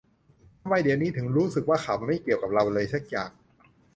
[0.61, 3.31] ทำไมเดี๋ยวนี้ถึงรู้สึกว่าข่าวมันไม่เกี่ยวกับเราเลยสักอย่าง